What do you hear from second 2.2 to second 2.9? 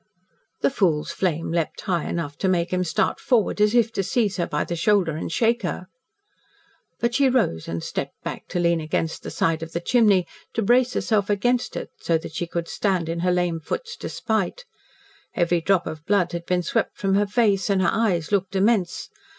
to make him